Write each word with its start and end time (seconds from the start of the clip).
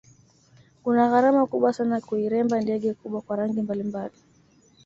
Kuna 0.83 1.09
gharama 1.11 1.43
kubwa 1.49 1.71
sana 1.77 1.95
kuiremba 2.07 2.61
ndege 2.61 2.93
kubwa 2.99 3.19
kwa 3.21 3.35
rangi 3.37 3.61
mbalimbali 3.65 4.15